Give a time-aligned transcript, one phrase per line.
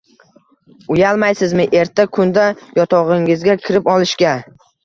[0.95, 2.47] Uyalmaysizmi erta kunda
[2.81, 4.37] yotogʻingizga kirib olishga?